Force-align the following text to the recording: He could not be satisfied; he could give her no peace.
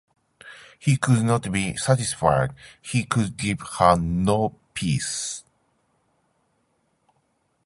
He 0.79 0.97
could 0.97 1.21
not 1.21 1.51
be 1.51 1.77
satisfied; 1.77 2.55
he 2.81 3.03
could 3.03 3.37
give 3.37 3.59
her 3.77 3.95
no 3.97 4.55
peace. 4.73 5.43